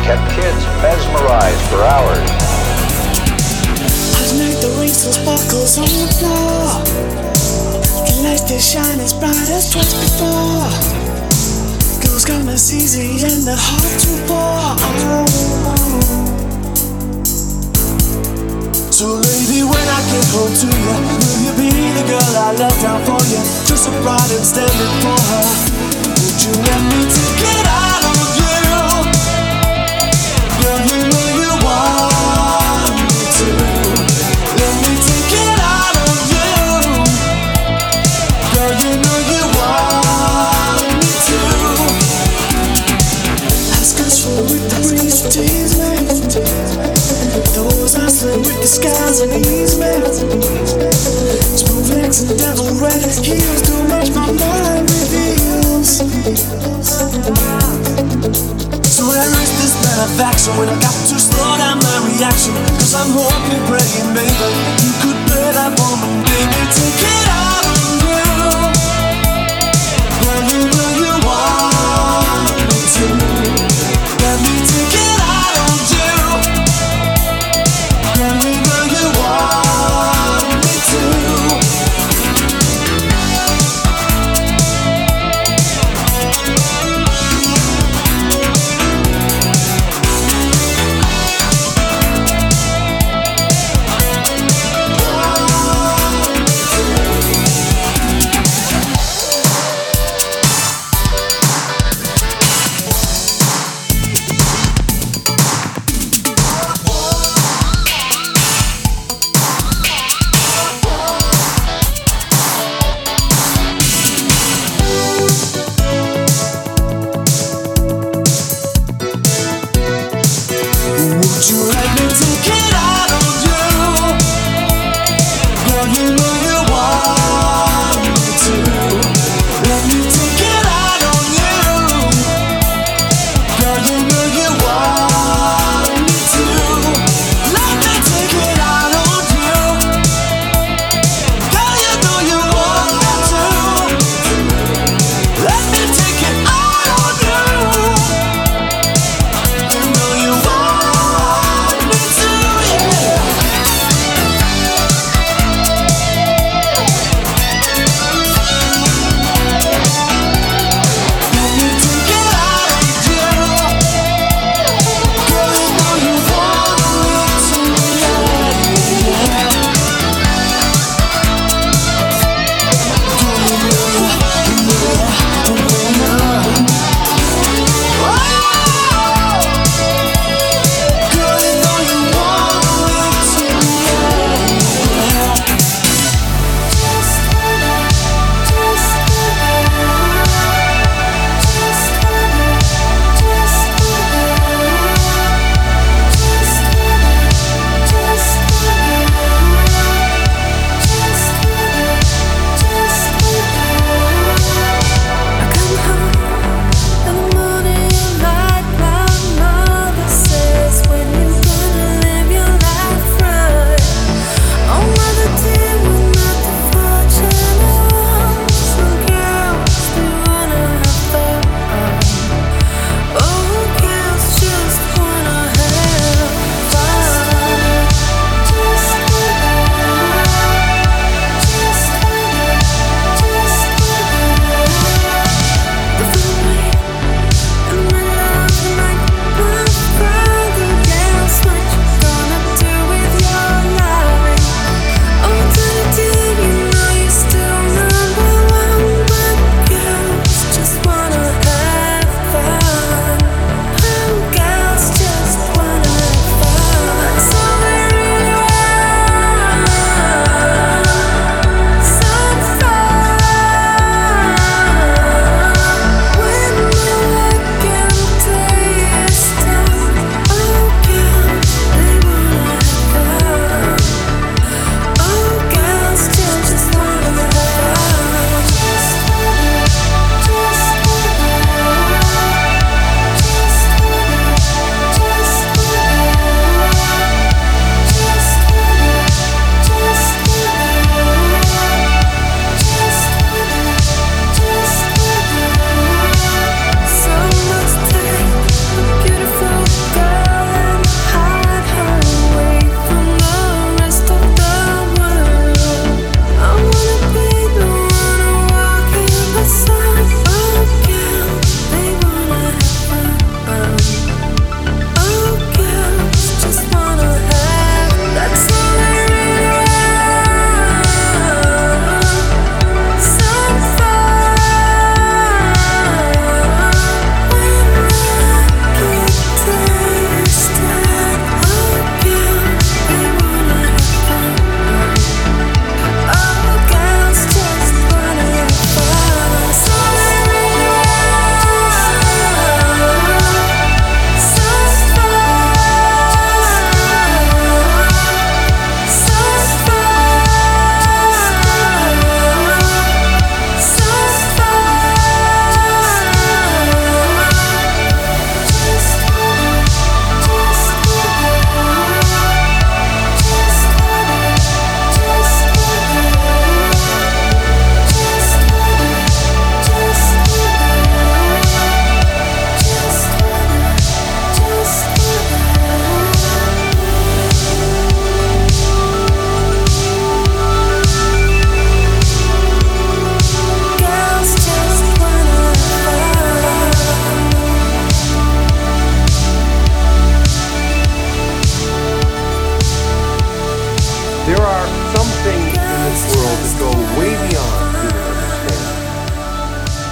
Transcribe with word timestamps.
It 0.00 0.04
kept 0.04 0.32
kids 0.32 0.64
mesmerized 0.80 1.60
for 1.68 1.84
hours. 1.84 2.30
I'd 4.16 4.32
make 4.40 4.56
the 4.64 4.72
rainbow 4.80 5.12
sparkles 5.12 5.76
on 5.76 5.92
the 5.92 6.08
floor. 6.16 6.80
The 8.08 8.14
lights 8.24 8.48
they 8.48 8.58
shine 8.58 8.98
as 8.98 9.12
bright 9.12 9.36
as 9.52 9.68
twice 9.68 9.92
before. 9.92 10.64
Girls 12.00 12.24
come 12.24 12.48
as 12.48 12.72
easy 12.72 13.20
and 13.28 13.44
they're 13.44 13.60
hard 13.60 13.92
to 14.00 14.12
bore. 14.24 14.72
So 18.88 19.20
lady, 19.20 19.68
when 19.68 19.84
I 19.84 20.00
get 20.08 20.24
home 20.32 20.48
to 20.48 20.68
you, 20.80 20.96
will 21.20 21.44
you 21.44 21.52
be 21.60 21.92
the 21.92 22.08
girl 22.08 22.32
I 22.40 22.56
let 22.56 22.72
down 22.80 23.04
for 23.04 23.20
you? 23.28 23.36
Just 23.68 23.86
a 23.86 23.92
bride 24.00 24.32
and 24.32 24.44
standing 24.48 24.94
for 25.04 25.20
her. 25.28 25.44
Would 26.08 26.40
you 26.40 26.52
let 26.56 26.80
me 26.88 27.04
take 27.04 27.52
it 27.52 27.66
out 27.68 28.29
skies 48.70 49.20
and 49.20 49.32
ease 49.34 49.74
me. 49.82 49.90
Smooth 51.58 51.90
legs 51.90 52.22
and 52.22 52.38
devil 52.38 52.70
red 52.78 53.02
heels 53.18 53.62
do 53.66 53.74
much 53.90 54.14
my 54.14 54.30
mind 54.30 54.86
reveals. 54.86 55.98
So 58.86 59.02
I 59.10 59.26
risk 59.26 59.54
this 59.58 59.74
benefaction 59.82 60.54
when 60.56 60.68
I 60.68 60.78
got 60.78 60.94
to 61.10 61.18
slow 61.18 61.58
down 61.58 61.78
my 61.82 61.98
reaction. 62.14 62.54
Cause 62.78 62.94
I'm 62.94 63.10
hoping, 63.10 63.58
praying, 63.66 64.14
baby, 64.14 64.50
you 64.86 64.92
could 65.02 65.18
play 65.26 65.50
that 65.50 65.74
woman, 65.74 66.22
baby, 66.22 66.62
take 66.70 67.10
it 67.10 67.19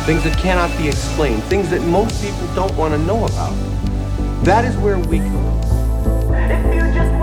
things 0.09 0.25
that 0.25 0.39
cannot 0.39 0.75
be 0.79 0.89
explained, 0.89 1.45
things 1.45 1.69
that 1.69 1.83
most 1.83 2.23
people 2.25 2.55
don't 2.55 2.75
want 2.79 2.95
to 2.95 2.99
know 3.01 3.27
about. 3.27 3.53
That 4.43 4.65
is 4.65 4.75
where 4.79 4.99
we 4.99 5.19
come. 5.19 5.61
If 6.33 7.18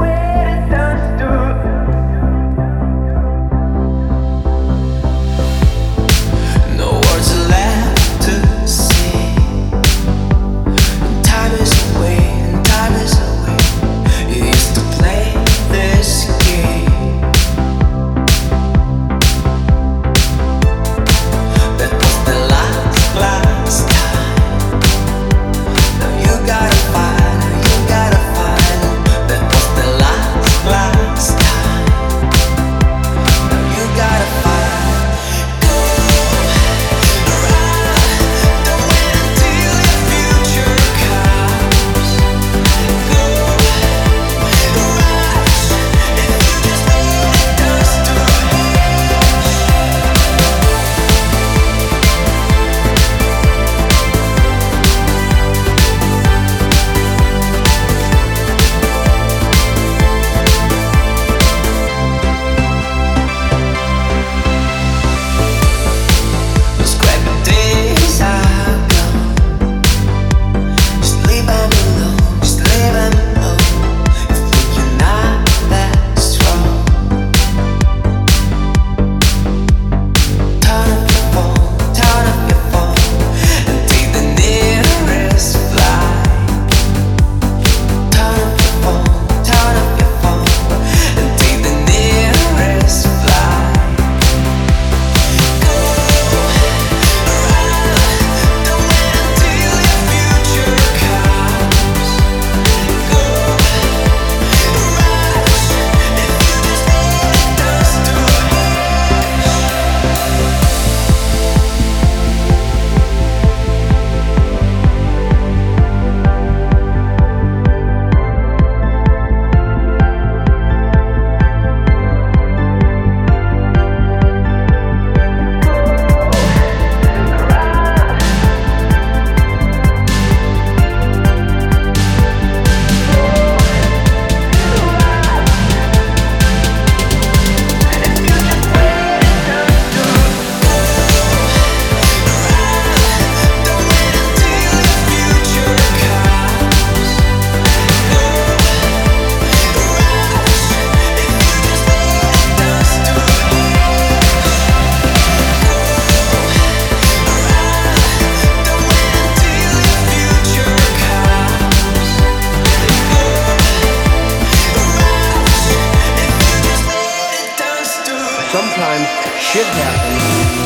sometimes 168.56 169.06
shit 169.38 169.66
happens, 169.66 170.24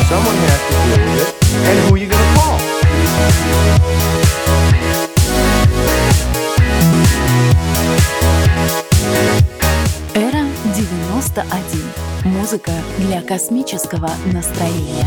someone 0.08 0.38
has 0.46 0.60
to 0.68 0.74
deal 0.86 1.00
with 1.06 1.22
it, 1.24 1.30
and 1.68 1.76
who 1.82 1.94
are 1.94 1.98
you 1.98 2.06
gonna 2.06 2.30
call? 2.38 2.56
Эра 10.14 10.44
91. 10.76 11.82
Музыка 12.26 12.72
для 12.98 13.22
космического 13.22 14.10
настроения. 14.32 15.06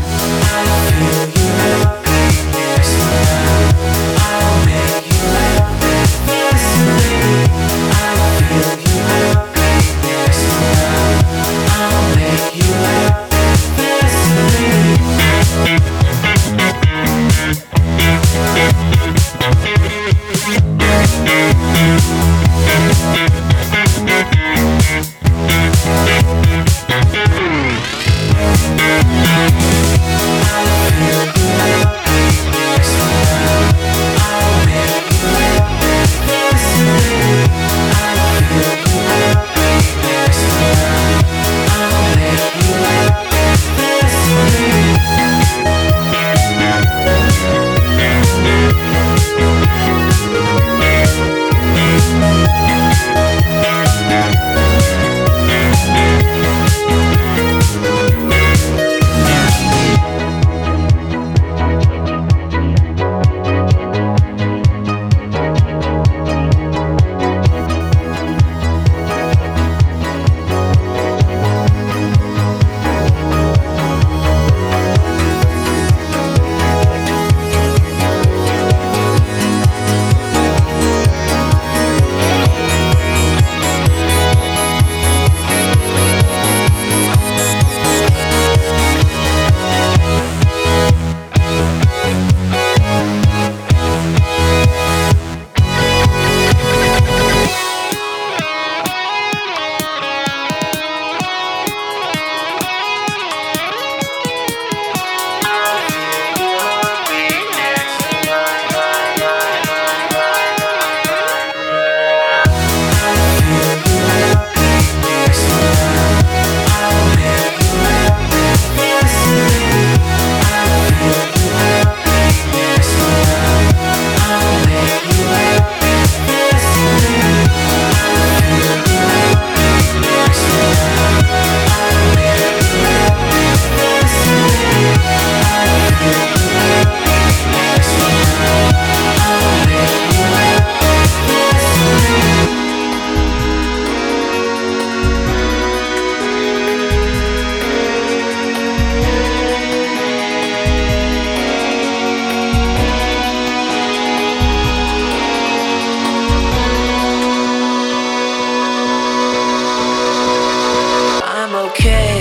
I'm 161.54 161.70
okay. 161.70 162.18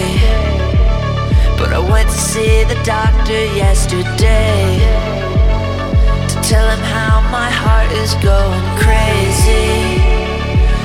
But 1.57 1.73
I 1.73 1.79
went 1.79 2.07
to 2.07 2.15
see 2.15 2.63
the 2.65 2.79
doctor 2.85 3.45
yesterday 3.57 4.77
to 6.29 6.35
tell 6.47 6.69
him 6.69 6.83
how 6.93 7.19
my 7.31 7.49
heart 7.49 7.91
is 8.03 8.13
going 8.21 8.61
crazy. 8.77 9.97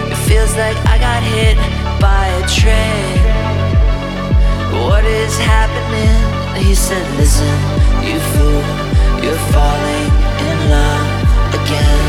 It 0.09 0.17
feels 0.25 0.57
like 0.57 0.79
I 0.89 0.97
got 0.97 1.23
hit 1.23 1.59
by 2.01 2.25
a 2.41 2.45
train. 2.49 3.21
What 4.89 5.05
is 5.05 5.37
happening? 5.37 6.17
He 6.65 6.75
said, 6.75 7.05
Listen, 7.19 7.53
you 8.01 8.19
fool, 8.33 8.65
you're 9.23 9.45
falling 9.53 10.09
in 10.49 10.59
love 10.73 11.05
again. 11.53 12.01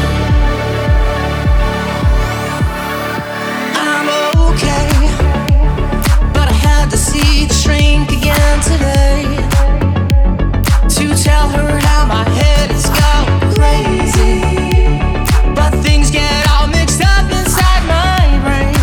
I'm 3.75 4.08
okay 4.53 4.99
see 7.10 7.46
the 7.46 7.54
shrink 7.54 8.12
again 8.12 8.58
today 8.62 9.24
to 10.96 11.06
tell 11.24 11.48
her 11.50 11.80
how 11.88 12.06
my 12.06 12.24
head 12.39 12.70
is 12.70 12.86
going 13.00 13.39
crazy. 13.58 14.42
But 15.56 15.72
things 15.82 16.12
get 16.12 16.48
all 16.51 16.68
mixed 16.68 17.01
up 17.01 17.25
inside 17.32 17.84
my 17.98 18.22
brain. 18.46 18.75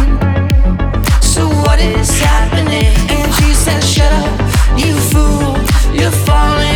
So 1.23 1.47
what 1.65 1.79
is 1.79 2.11
happening? 2.19 2.95
And 3.17 3.33
she 3.35 3.53
Shut 3.95 4.13
up, 4.13 4.41
you 4.77 4.95
fool, 5.11 5.57
you're 5.95 6.19
falling 6.27 6.76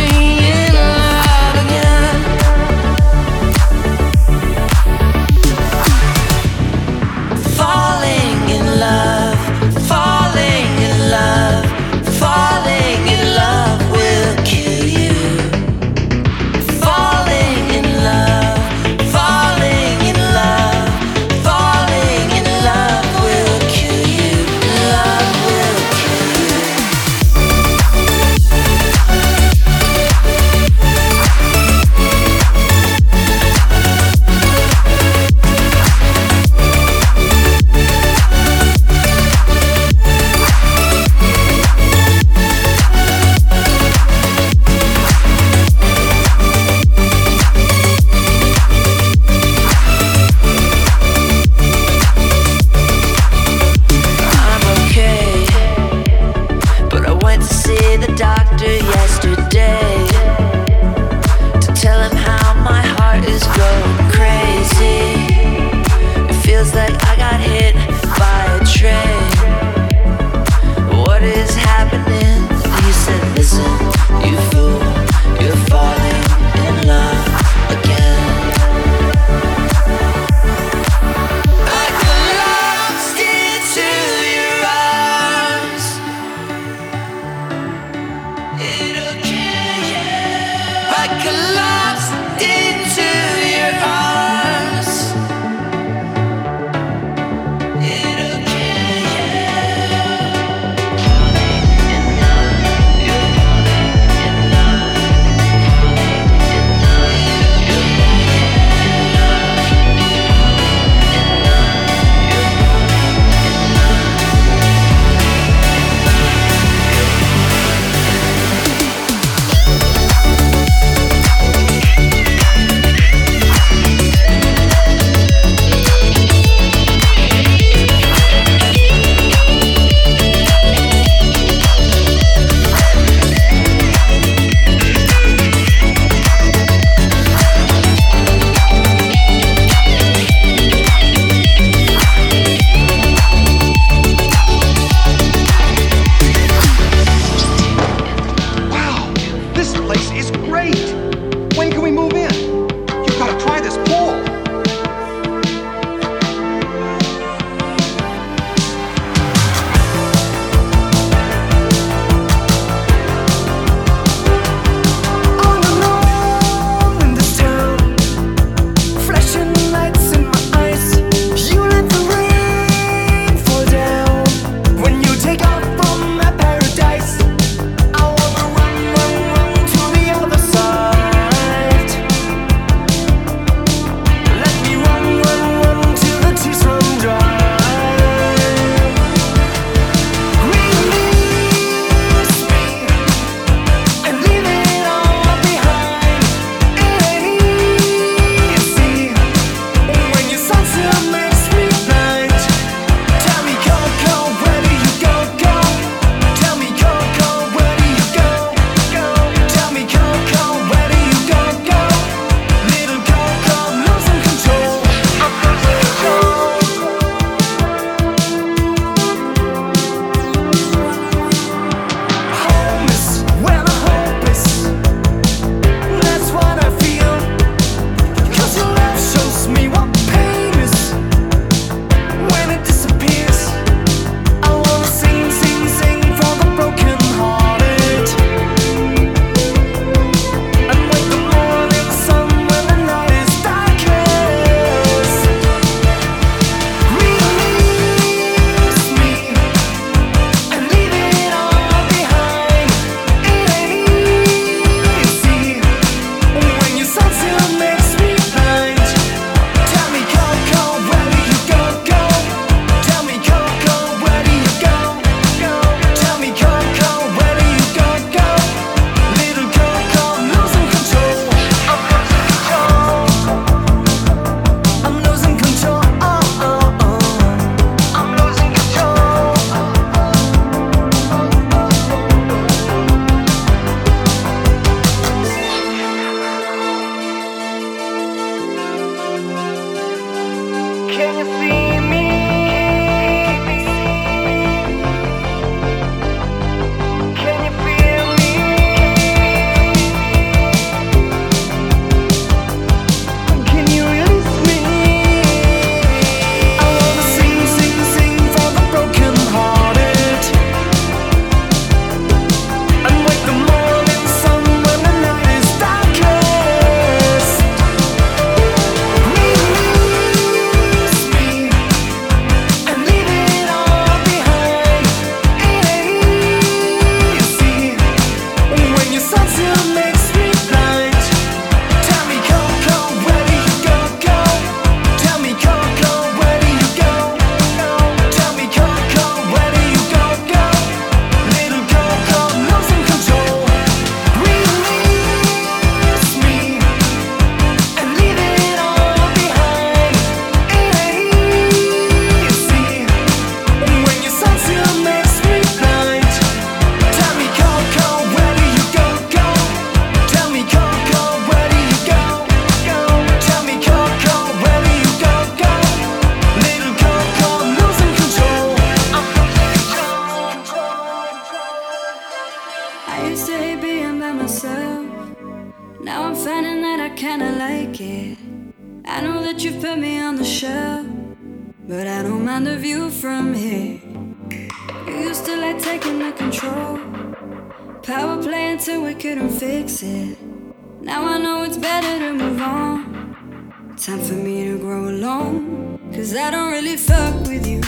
to 394.45 394.57
grow 394.57 394.89
alone. 394.89 395.79
Cause 395.93 396.15
I 396.15 396.31
don't 396.31 396.51
really 396.51 396.77
fuck 396.77 397.13
with 397.27 397.45
you. 397.45 397.61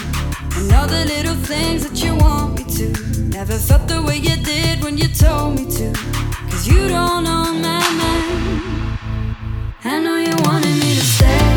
And 0.57 0.71
all 0.71 0.88
the 0.88 1.05
little 1.05 1.36
things 1.36 1.88
that 1.88 2.03
you 2.03 2.15
want 2.15 2.57
me 2.57 2.63
to. 2.77 2.88
Never 3.38 3.57
felt 3.57 3.88
the 3.88 4.01
way 4.01 4.17
you 4.17 4.36
did 4.43 4.83
when 4.83 4.97
you 4.97 5.07
told 5.07 5.55
me 5.55 5.65
to. 5.77 5.93
Cause 6.49 6.67
you 6.67 6.88
don't 6.88 7.23
know 7.25 7.45
my 7.67 7.83
mind. 8.01 8.97
I 9.83 9.99
know 9.99 10.17
you 10.17 10.36
wanted 10.45 10.75
me 10.83 10.95
to 10.95 11.05
stay. 11.15 11.52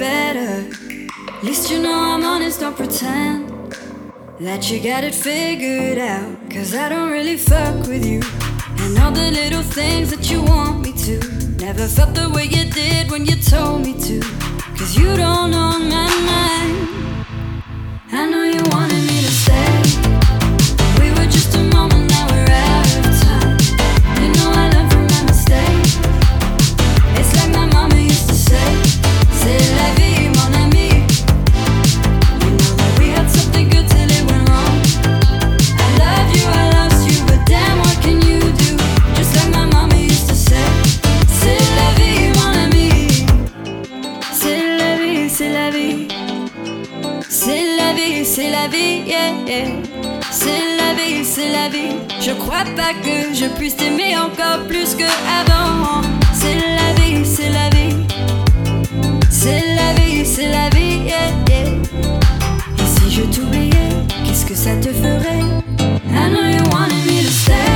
better. 0.00 0.66
At 1.28 1.44
least 1.44 1.70
you 1.70 1.78
know 1.82 1.92
I'm 1.92 2.24
honest, 2.24 2.60
don't 2.60 2.74
pretend 2.74 3.50
that 4.40 4.70
you 4.70 4.82
got 4.82 5.04
it 5.04 5.14
figured 5.14 5.98
out. 5.98 6.50
Cause 6.50 6.74
I 6.74 6.88
don't 6.88 7.10
really 7.10 7.36
fuck 7.36 7.86
with 7.86 8.06
you. 8.06 8.22
And 8.82 8.98
all 8.98 9.12
the 9.12 9.30
little 9.30 9.62
things 9.62 10.08
that 10.12 10.30
you 10.30 10.42
want 10.42 10.80
me 10.80 10.92
to. 11.04 11.16
Never 11.66 11.86
felt 11.86 12.14
the 12.14 12.30
way 12.34 12.44
you 12.44 12.64
did 12.70 13.10
when 13.10 13.26
you 13.26 13.36
told 13.36 13.82
me 13.82 13.92
to. 14.08 14.20
Cause 14.78 14.96
you 14.96 15.08
don't 15.24 15.52
own 15.52 15.82
my 15.96 16.08
mind. 16.30 16.76
I 18.10 18.22
know 18.30 18.44
you 18.44 18.62
want 18.72 18.89
C'est 47.28 47.76
la 47.76 47.92
vie, 47.94 48.24
c'est 48.24 48.50
la 48.50 48.68
vie. 48.68 49.02
C'est 50.30 50.62
la 50.78 50.94
vie, 50.94 51.24
c'est 51.24 51.50
la 51.50 51.68
vie. 51.68 51.96
Je 52.20 52.32
crois 52.32 52.64
pas 52.76 52.92
que 53.02 53.34
je 53.34 53.46
puisse 53.46 53.76
t'aimer 53.76 54.16
encore 54.16 54.66
plus 54.68 54.94
que 54.94 55.04
avant. 55.40 56.02
C'est 56.32 56.54
la 56.54 56.92
vie, 57.00 57.24
c'est 57.24 57.50
la 57.50 57.68
vie. 57.70 57.96
C'est 59.30 59.62
la 59.74 59.92
vie, 59.94 60.24
c'est 60.24 60.48
la 60.48 60.68
vie. 60.70 61.08
Et 62.78 62.86
si 62.86 63.10
je 63.16 63.22
t'oubliais, 63.22 63.90
qu'est-ce 64.24 64.46
que 64.46 64.54
ça 64.54 64.76
te 64.76 64.88
ferait? 64.88 65.44
I 66.12 66.28
know 66.30 66.42
you 66.42 66.62
wanted 66.72 67.04
me 67.06 67.22
to 67.22 67.30
stay. 67.30 67.69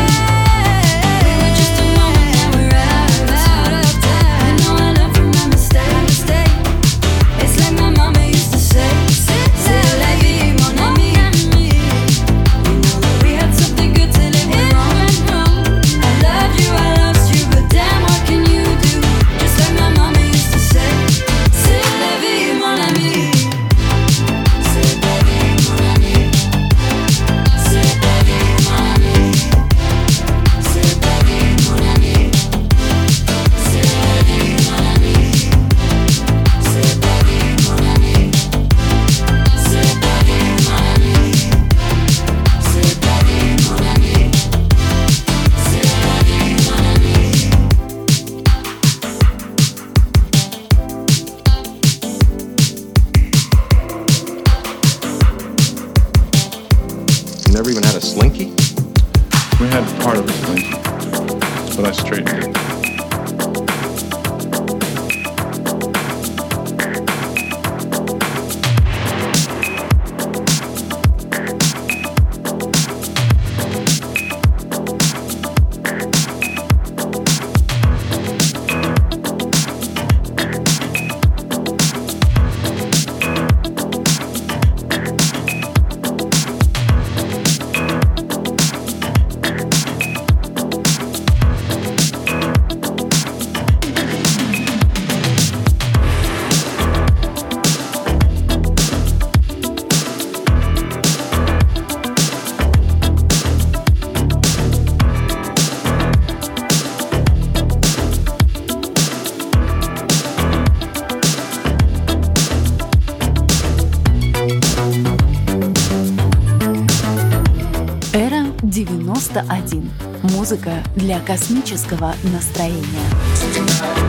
91. 119.34 119.90
Музыка 120.22 120.82
для 120.94 121.18
космического 121.20 122.14
настроения. 122.32 124.03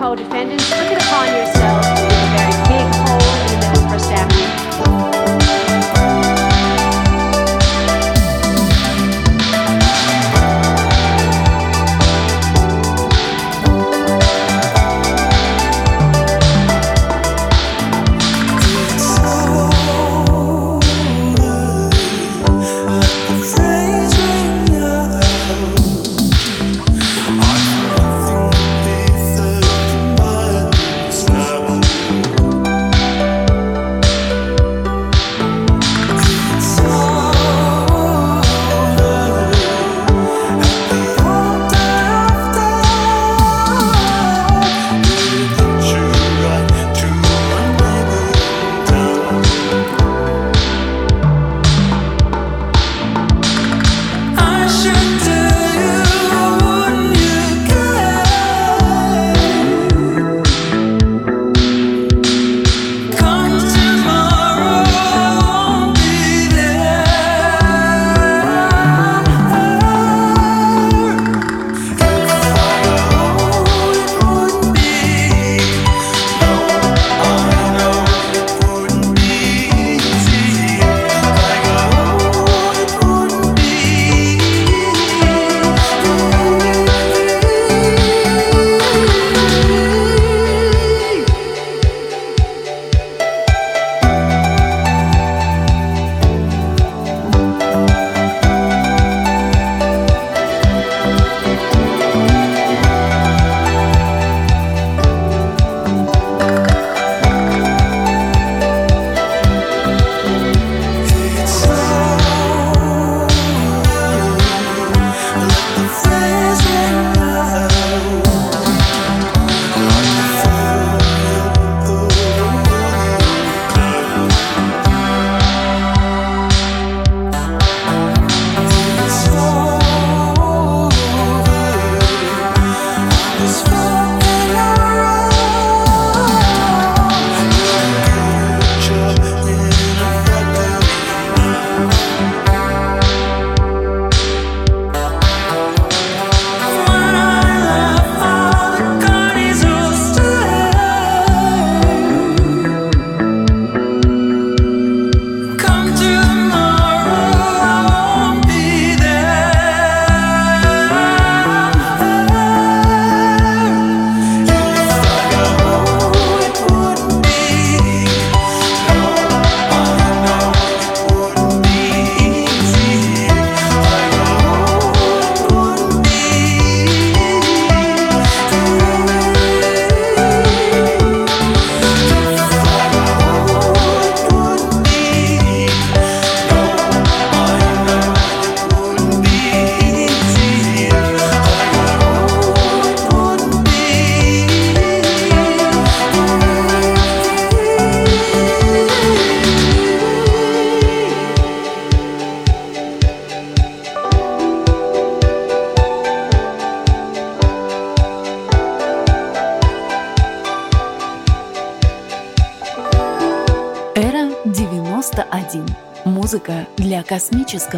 co-defendants. 0.00 0.70
Look 0.70 0.92
it 0.92 1.02
upon 1.02 1.28
yourselves 1.28 1.79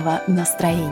хорошего 0.02 0.22
настроения. 0.26 0.91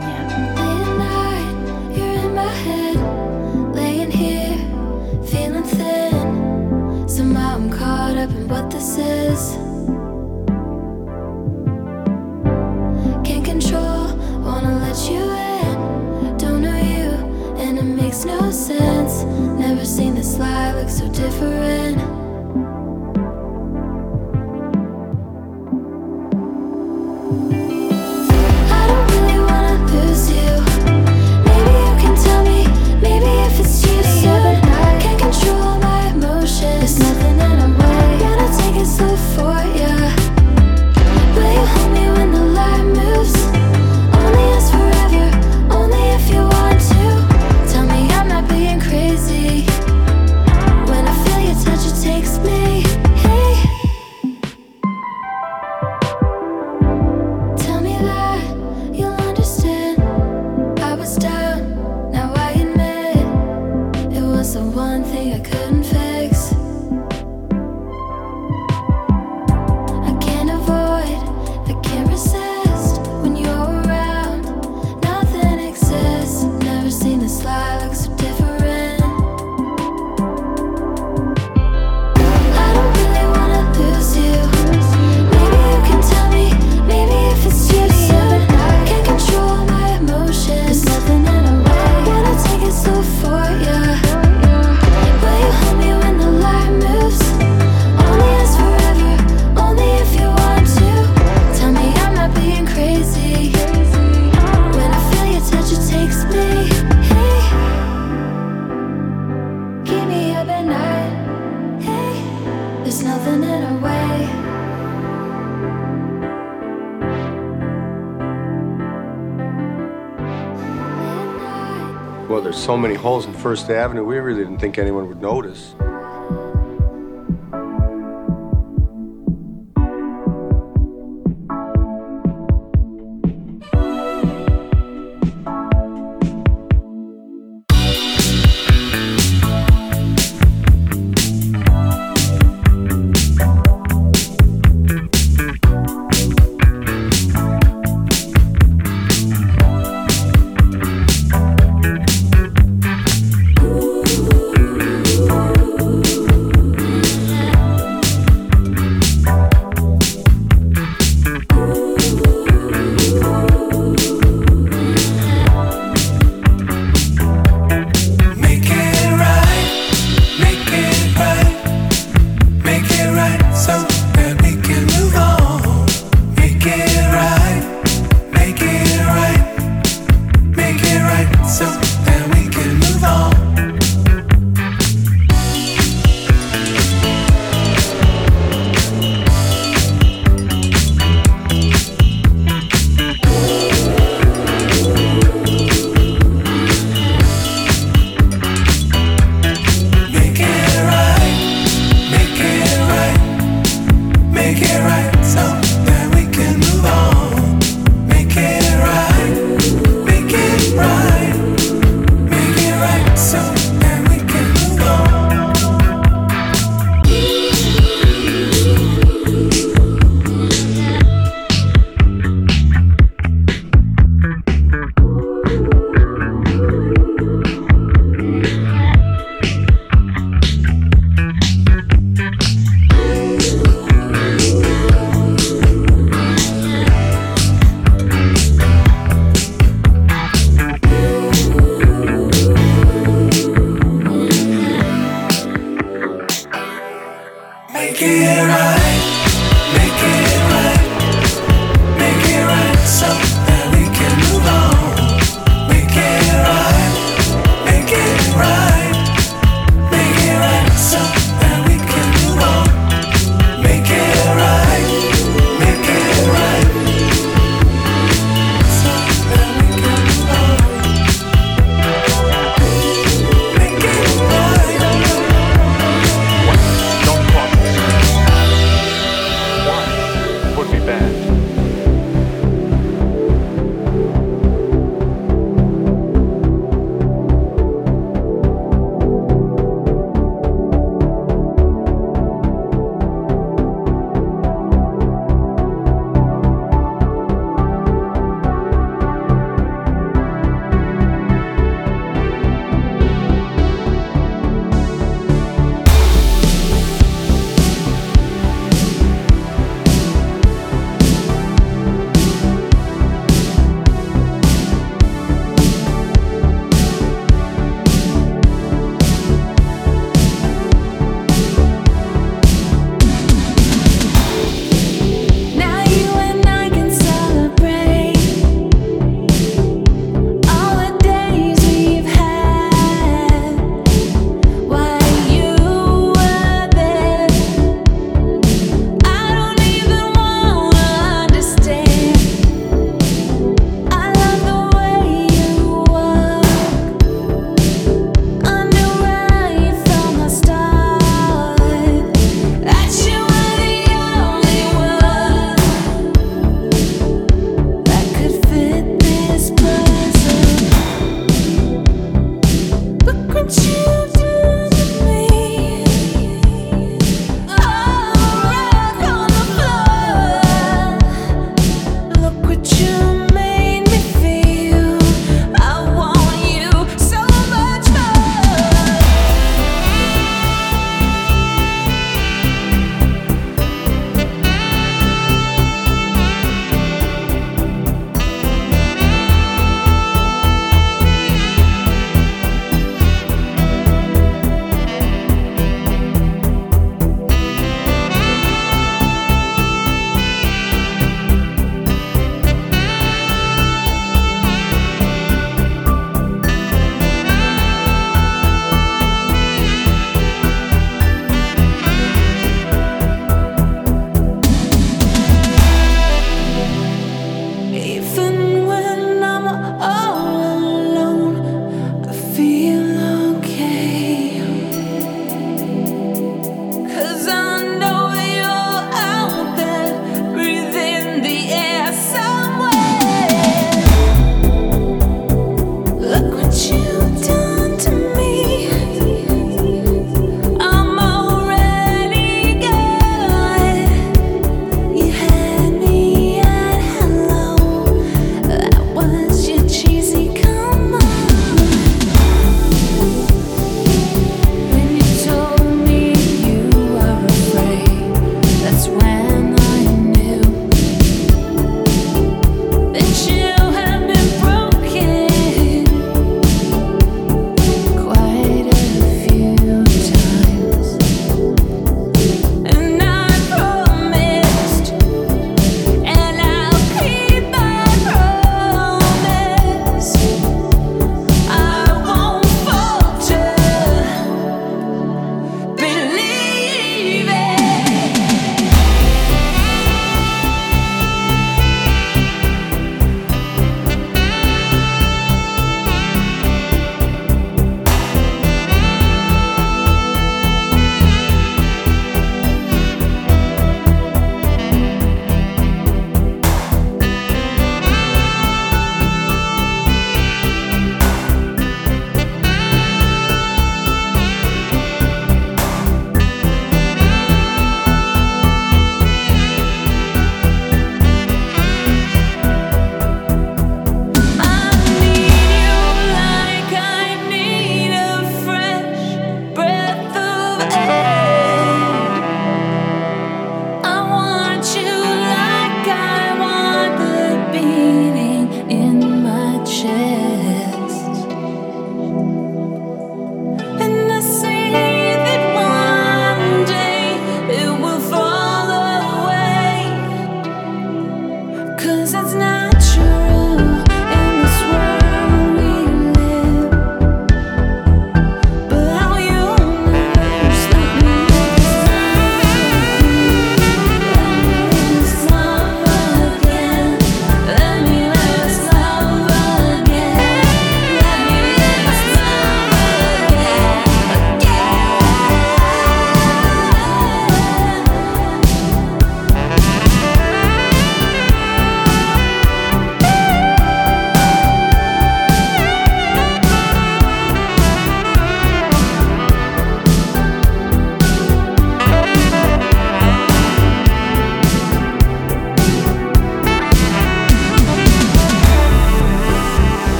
First 123.41 123.71
Avenue, 123.71 124.03
we 124.03 124.17
really 124.19 124.43
didn't 124.43 124.59
think 124.59 124.77
anyone 124.77 125.07
would 125.07 125.19
notice. 125.19 125.73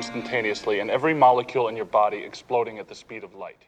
Instantaneously 0.00 0.80
and 0.80 0.90
every 0.90 1.12
molecule 1.12 1.68
in 1.68 1.76
your 1.76 1.84
body 1.84 2.16
exploding 2.24 2.78
at 2.78 2.88
the 2.88 2.94
speed 2.94 3.22
of 3.22 3.34
light. 3.34 3.62